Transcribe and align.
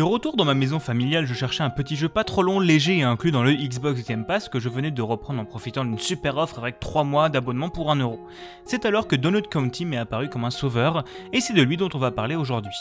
De 0.00 0.04
retour 0.04 0.34
dans 0.34 0.46
ma 0.46 0.54
maison 0.54 0.78
familiale, 0.78 1.26
je 1.26 1.34
cherchais 1.34 1.62
un 1.62 1.68
petit 1.68 1.94
jeu 1.94 2.08
pas 2.08 2.24
trop 2.24 2.42
long, 2.42 2.58
léger 2.58 2.96
et 2.96 3.02
inclus 3.02 3.32
dans 3.32 3.42
le 3.42 3.52
Xbox 3.52 4.02
Game 4.02 4.24
Pass 4.24 4.48
que 4.48 4.58
je 4.58 4.70
venais 4.70 4.90
de 4.90 5.02
reprendre 5.02 5.42
en 5.42 5.44
profitant 5.44 5.84
d'une 5.84 5.98
super 5.98 6.38
offre 6.38 6.58
avec 6.58 6.80
3 6.80 7.04
mois 7.04 7.28
d'abonnement 7.28 7.68
pour 7.68 7.90
1 7.90 7.96
euro. 7.96 8.18
C'est 8.64 8.86
alors 8.86 9.06
que 9.06 9.14
Donut 9.14 9.46
County 9.46 9.84
m'est 9.84 9.98
apparu 9.98 10.30
comme 10.30 10.46
un 10.46 10.50
sauveur, 10.50 11.04
et 11.34 11.42
c'est 11.42 11.52
de 11.52 11.60
lui 11.60 11.76
dont 11.76 11.90
on 11.92 11.98
va 11.98 12.12
parler 12.12 12.34
aujourd'hui. 12.34 12.72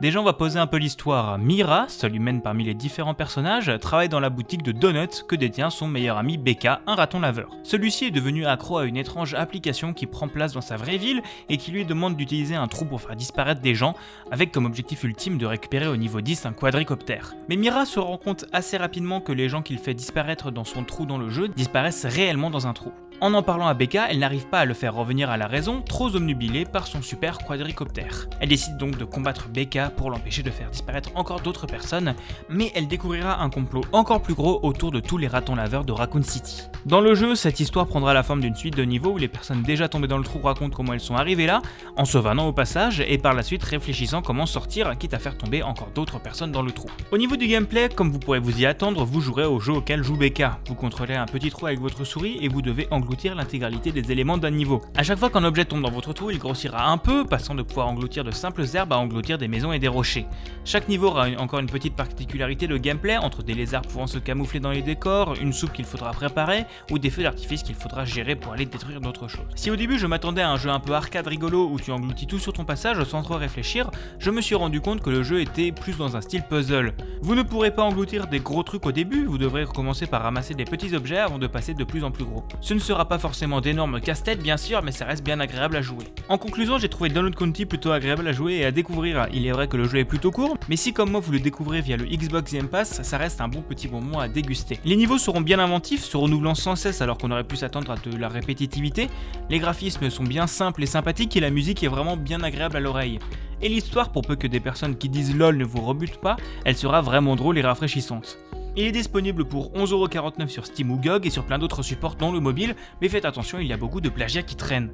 Déjà, 0.00 0.20
on 0.20 0.24
va 0.24 0.32
poser 0.32 0.60
un 0.60 0.68
peu 0.68 0.76
l'histoire. 0.76 1.38
Mira, 1.38 1.86
seule 1.88 2.14
humaine 2.14 2.40
parmi 2.40 2.62
les 2.62 2.74
différents 2.74 3.14
personnages, 3.14 3.72
travaille 3.80 4.08
dans 4.08 4.20
la 4.20 4.30
boutique 4.30 4.62
de 4.62 4.70
donuts 4.70 5.24
que 5.26 5.34
détient 5.34 5.70
son 5.70 5.88
meilleur 5.88 6.18
ami 6.18 6.38
Becca, 6.38 6.82
un 6.86 6.94
raton 6.94 7.18
laveur. 7.18 7.50
Celui-ci 7.64 8.04
est 8.04 8.10
devenu 8.12 8.46
accro 8.46 8.78
à 8.78 8.84
une 8.84 8.96
étrange 8.96 9.34
application 9.34 9.92
qui 9.92 10.06
prend 10.06 10.28
place 10.28 10.52
dans 10.52 10.60
sa 10.60 10.76
vraie 10.76 10.98
ville 10.98 11.20
et 11.48 11.56
qui 11.56 11.72
lui 11.72 11.84
demande 11.84 12.14
d'utiliser 12.14 12.54
un 12.54 12.68
trou 12.68 12.84
pour 12.84 13.00
faire 13.00 13.16
disparaître 13.16 13.60
des 13.60 13.74
gens, 13.74 13.96
avec 14.30 14.52
comme 14.52 14.66
objectif 14.66 15.02
ultime 15.02 15.36
de 15.36 15.46
récupérer 15.46 15.88
au 15.88 15.96
niveau 15.96 16.20
10 16.20 16.46
un 16.46 16.52
quadricoptère. 16.52 17.34
Mais 17.48 17.56
Mira 17.56 17.84
se 17.84 17.98
rend 17.98 18.18
compte 18.18 18.44
assez 18.52 18.76
rapidement 18.76 19.20
que 19.20 19.32
les 19.32 19.48
gens 19.48 19.62
qu'il 19.62 19.78
fait 19.78 19.94
disparaître 19.94 20.52
dans 20.52 20.62
son 20.62 20.84
trou 20.84 21.06
dans 21.06 21.18
le 21.18 21.28
jeu 21.28 21.48
disparaissent 21.48 22.06
réellement 22.06 22.50
dans 22.50 22.68
un 22.68 22.72
trou. 22.72 22.92
En 23.20 23.34
en 23.34 23.42
parlant 23.42 23.66
à 23.66 23.74
Becca, 23.74 24.06
elle 24.08 24.20
n'arrive 24.20 24.46
pas 24.46 24.60
à 24.60 24.64
le 24.64 24.74
faire 24.74 24.94
revenir 24.94 25.28
à 25.28 25.36
la 25.36 25.48
raison, 25.48 25.82
trop 25.82 26.14
omnubilée 26.14 26.64
par 26.64 26.86
son 26.86 27.02
super 27.02 27.38
quadricoptère. 27.38 28.28
Elle 28.38 28.50
décide 28.50 28.76
donc 28.76 28.96
de 28.96 29.04
combattre 29.04 29.48
Becca 29.48 29.87
pour 29.90 30.10
l'empêcher 30.10 30.42
de 30.42 30.50
faire 30.50 30.70
disparaître 30.70 31.10
encore 31.14 31.40
d'autres 31.40 31.66
personnes, 31.66 32.14
mais 32.48 32.72
elle 32.74 32.88
découvrira 32.88 33.42
un 33.42 33.50
complot 33.50 33.82
encore 33.92 34.22
plus 34.22 34.34
gros 34.34 34.60
autour 34.62 34.90
de 34.90 35.00
tous 35.00 35.18
les 35.18 35.28
ratons 35.28 35.54
laveurs 35.54 35.84
de 35.84 35.92
Raccoon 35.92 36.22
City. 36.22 36.62
Dans 36.86 37.00
le 37.00 37.14
jeu, 37.14 37.34
cette 37.34 37.60
histoire 37.60 37.86
prendra 37.86 38.14
la 38.14 38.22
forme 38.22 38.40
d'une 38.40 38.54
suite 38.54 38.76
de 38.76 38.84
niveaux 38.84 39.12
où 39.12 39.18
les 39.18 39.28
personnes 39.28 39.62
déjà 39.62 39.88
tombées 39.88 40.08
dans 40.08 40.18
le 40.18 40.24
trou 40.24 40.40
racontent 40.40 40.74
comment 40.74 40.92
elles 40.92 41.00
sont 41.00 41.16
arrivées 41.16 41.46
là, 41.46 41.62
en 41.96 42.04
se 42.04 42.18
vannant 42.18 42.48
au 42.48 42.52
passage, 42.52 43.04
et 43.06 43.18
par 43.18 43.34
la 43.34 43.42
suite 43.42 43.62
réfléchissant 43.62 44.22
comment 44.22 44.46
sortir, 44.46 44.96
quitte 44.98 45.14
à 45.14 45.18
faire 45.18 45.36
tomber 45.36 45.62
encore 45.62 45.90
d'autres 45.94 46.20
personnes 46.20 46.52
dans 46.52 46.62
le 46.62 46.72
trou. 46.72 46.88
Au 47.12 47.18
niveau 47.18 47.36
du 47.36 47.46
gameplay, 47.46 47.88
comme 47.88 48.10
vous 48.10 48.18
pourrez 48.18 48.40
vous 48.40 48.60
y 48.60 48.66
attendre, 48.66 49.04
vous 49.04 49.20
jouerez 49.20 49.44
au 49.44 49.60
jeu 49.60 49.72
auquel 49.72 50.02
joue 50.02 50.16
Becca. 50.16 50.58
Vous 50.66 50.74
contrôlez 50.74 51.14
un 51.14 51.26
petit 51.26 51.50
trou 51.50 51.66
avec 51.66 51.80
votre 51.80 52.04
souris 52.04 52.38
et 52.40 52.48
vous 52.48 52.62
devez 52.62 52.88
engloutir 52.90 53.34
l'intégralité 53.34 53.92
des 53.92 54.12
éléments 54.12 54.38
d'un 54.38 54.50
niveau. 54.50 54.82
À 54.96 55.02
chaque 55.02 55.18
fois 55.18 55.30
qu'un 55.30 55.44
objet 55.44 55.64
tombe 55.64 55.82
dans 55.82 55.90
votre 55.90 56.12
trou, 56.12 56.30
il 56.30 56.38
grossira 56.38 56.90
un 56.90 56.98
peu, 56.98 57.24
passant 57.24 57.54
de 57.54 57.62
pouvoir 57.62 57.88
engloutir 57.88 58.24
de 58.24 58.30
simples 58.30 58.64
herbes 58.74 58.92
à 58.92 58.98
engloutir 58.98 59.38
des 59.38 59.48
maisons 59.48 59.72
et 59.72 59.77
des 59.78 59.88
rochers. 59.88 60.26
Chaque 60.64 60.88
niveau 60.88 61.06
aura 61.08 61.28
encore 61.38 61.60
une 61.60 61.66
petite 61.66 61.94
particularité 61.94 62.66
de 62.66 62.76
gameplay, 62.76 63.16
entre 63.16 63.42
des 63.42 63.54
lézards 63.54 63.82
pouvant 63.82 64.06
se 64.06 64.18
camoufler 64.18 64.60
dans 64.60 64.70
les 64.70 64.82
décors, 64.82 65.34
une 65.40 65.52
soupe 65.52 65.72
qu'il 65.72 65.84
faudra 65.84 66.10
préparer, 66.10 66.64
ou 66.90 66.98
des 66.98 67.10
feux 67.10 67.22
d'artifice 67.22 67.62
qu'il 67.62 67.74
faudra 67.74 68.04
gérer 68.04 68.36
pour 68.36 68.52
aller 68.52 68.66
détruire 68.66 69.00
d'autres 69.00 69.28
choses. 69.28 69.46
Si 69.54 69.70
au 69.70 69.76
début 69.76 69.98
je 69.98 70.06
m'attendais 70.06 70.42
à 70.42 70.50
un 70.50 70.56
jeu 70.56 70.70
un 70.70 70.80
peu 70.80 70.92
arcade 70.92 71.26
rigolo 71.26 71.68
où 71.70 71.78
tu 71.78 71.90
engloutis 71.90 72.26
tout 72.26 72.38
sur 72.38 72.52
ton 72.52 72.64
passage 72.64 73.02
sans 73.04 73.22
trop 73.22 73.36
réfléchir, 73.36 73.90
je 74.18 74.30
me 74.30 74.40
suis 74.40 74.54
rendu 74.54 74.80
compte 74.80 75.00
que 75.00 75.10
le 75.10 75.22
jeu 75.22 75.40
était 75.40 75.72
plus 75.72 75.96
dans 75.96 76.16
un 76.16 76.20
style 76.20 76.42
puzzle. 76.42 76.94
Vous 77.22 77.34
ne 77.34 77.42
pourrez 77.42 77.70
pas 77.70 77.82
engloutir 77.82 78.26
des 78.26 78.40
gros 78.40 78.62
trucs 78.62 78.86
au 78.86 78.92
début, 78.92 79.24
vous 79.24 79.38
devrez 79.38 79.64
recommencer 79.64 80.06
par 80.06 80.22
ramasser 80.22 80.54
des 80.54 80.64
petits 80.64 80.94
objets 80.94 81.18
avant 81.18 81.38
de 81.38 81.46
passer 81.46 81.74
de 81.74 81.84
plus 81.84 82.04
en 82.04 82.10
plus 82.10 82.24
gros. 82.24 82.44
Ce 82.60 82.74
ne 82.74 82.78
sera 82.78 83.08
pas 83.08 83.18
forcément 83.18 83.60
d'énormes 83.60 84.00
casse-têtes 84.00 84.42
bien 84.42 84.56
sûr, 84.56 84.82
mais 84.82 84.92
ça 84.92 85.04
reste 85.04 85.24
bien 85.24 85.40
agréable 85.40 85.76
à 85.76 85.82
jouer. 85.82 86.04
En 86.28 86.38
conclusion, 86.38 86.78
j'ai 86.78 86.88
trouvé 86.88 87.10
Download 87.10 87.34
County 87.34 87.66
plutôt 87.66 87.92
agréable 87.92 88.26
à 88.26 88.32
jouer 88.32 88.54
et 88.54 88.64
à 88.64 88.70
découvrir. 88.70 89.26
Il 89.32 89.46
est 89.46 89.52
vrai 89.52 89.67
que 89.68 89.76
le 89.76 89.84
jeu 89.84 89.98
est 89.98 90.04
plutôt 90.04 90.30
court, 90.30 90.56
mais 90.68 90.76
si 90.76 90.92
comme 90.92 91.10
moi 91.10 91.20
vous 91.20 91.32
le 91.32 91.40
découvrez 91.40 91.80
via 91.80 91.96
le 91.96 92.04
Xbox 92.04 92.52
Game 92.52 92.68
Pass, 92.68 93.02
ça 93.02 93.18
reste 93.18 93.40
un 93.40 93.48
bon 93.48 93.62
petit 93.62 93.88
moment 93.88 94.18
à 94.18 94.28
déguster. 94.28 94.80
Les 94.84 94.96
niveaux 94.96 95.18
seront 95.18 95.40
bien 95.40 95.58
inventifs, 95.58 96.04
se 96.04 96.16
renouvelant 96.16 96.54
sans 96.54 96.74
cesse 96.76 97.00
alors 97.00 97.18
qu'on 97.18 97.30
aurait 97.30 97.44
pu 97.44 97.56
s'attendre 97.56 97.90
à 97.92 97.96
de 97.96 98.16
la 98.16 98.28
répétitivité. 98.28 99.08
Les 99.50 99.58
graphismes 99.58 100.10
sont 100.10 100.24
bien 100.24 100.46
simples 100.46 100.82
et 100.82 100.86
sympathiques 100.86 101.36
et 101.36 101.40
la 101.40 101.50
musique 101.50 101.84
est 101.84 101.88
vraiment 101.88 102.16
bien 102.16 102.42
agréable 102.42 102.76
à 102.76 102.80
l'oreille. 102.80 103.18
Et 103.60 103.68
l'histoire, 103.68 104.10
pour 104.10 104.22
peu 104.22 104.36
que 104.36 104.46
des 104.46 104.60
personnes 104.60 104.96
qui 104.96 105.08
disent 105.08 105.36
LOL 105.36 105.56
ne 105.56 105.64
vous 105.64 105.80
rebutent 105.80 106.20
pas, 106.20 106.36
elle 106.64 106.76
sera 106.76 107.00
vraiment 107.00 107.36
drôle 107.36 107.58
et 107.58 107.62
rafraîchissante. 107.62 108.38
Il 108.76 108.84
est 108.84 108.92
disponible 108.92 109.44
pour 109.44 109.72
11,49€ 109.72 110.48
sur 110.48 110.66
Steam 110.66 110.92
ou 110.92 110.96
GOG 110.96 111.26
et 111.26 111.30
sur 111.30 111.44
plein 111.44 111.58
d'autres 111.58 111.82
supports 111.82 112.14
dont 112.14 112.30
le 112.30 112.40
mobile, 112.40 112.76
mais 113.00 113.08
faites 113.08 113.24
attention, 113.24 113.58
il 113.58 113.66
y 113.66 113.72
a 113.72 113.76
beaucoup 113.76 114.00
de 114.00 114.08
plagiat 114.08 114.42
qui 114.42 114.54
traînent. 114.54 114.92